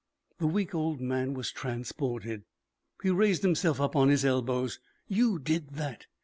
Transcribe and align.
The 0.39 0.47
weak 0.47 0.73
old 0.73 0.99
man 0.99 1.35
was 1.35 1.51
transported. 1.51 2.41
He 3.03 3.11
raised 3.11 3.43
himself 3.43 3.79
up 3.79 3.95
on 3.95 4.09
his 4.09 4.25
elbows. 4.25 4.79
"You 5.07 5.37
did 5.37 5.75
that! 5.75 6.07